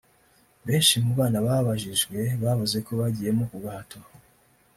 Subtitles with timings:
[0.67, 3.97] benshi mu bana babajijwe bavuze ko bagiyemo ku gahato